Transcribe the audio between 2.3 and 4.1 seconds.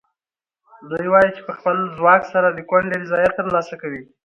سره د کونډې رضایت ترلاسه کوي.